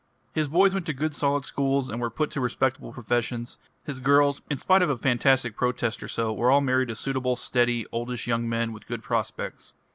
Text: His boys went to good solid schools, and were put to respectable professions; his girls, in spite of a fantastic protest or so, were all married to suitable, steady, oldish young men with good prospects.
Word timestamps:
His 0.33 0.47
boys 0.47 0.73
went 0.73 0.87
to 0.87 0.95
good 0.95 1.13
solid 1.13 1.45
schools, 1.45 1.87
and 1.87 2.01
were 2.01 2.09
put 2.09 2.31
to 2.31 2.41
respectable 2.41 2.91
professions; 2.91 3.59
his 3.83 3.99
girls, 3.99 4.41
in 4.49 4.57
spite 4.57 4.81
of 4.81 4.89
a 4.89 4.97
fantastic 4.97 5.55
protest 5.55 6.01
or 6.01 6.07
so, 6.07 6.33
were 6.33 6.49
all 6.49 6.59
married 6.59 6.87
to 6.87 6.95
suitable, 6.95 7.35
steady, 7.35 7.85
oldish 7.91 8.25
young 8.25 8.49
men 8.49 8.73
with 8.73 8.87
good 8.87 9.03
prospects. 9.03 9.75